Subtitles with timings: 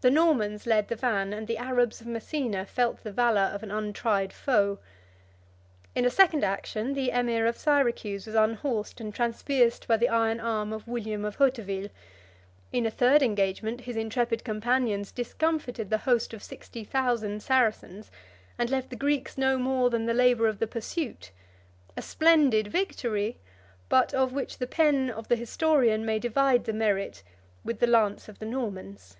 [0.00, 3.72] The Normans led the van and the Arabs of Messina felt the valor of an
[3.72, 4.78] untried foe.
[5.92, 10.38] In a second action the emir of Syracuse was unhorsed and transpierced by the iron
[10.38, 11.88] arm of William of Hauteville.
[12.72, 18.12] In a third engagement, his intrepid companions discomfited the host of sixty thousand Saracens,
[18.56, 21.32] and left the Greeks no more than the labor of the pursuit:
[21.96, 23.40] a splendid victory;
[23.88, 27.24] but of which the pen of the historian may divide the merit
[27.64, 29.16] with the lance of the Normans.